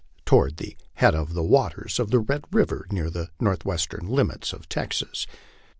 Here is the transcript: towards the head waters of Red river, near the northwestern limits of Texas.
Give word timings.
towards 0.25 0.55
the 0.55 0.75
head 0.95 1.13
waters 1.15 1.99
of 1.99 2.11
Red 2.11 2.45
river, 2.51 2.87
near 2.89 3.11
the 3.11 3.29
northwestern 3.39 4.07
limits 4.07 4.51
of 4.51 4.67
Texas. 4.67 5.27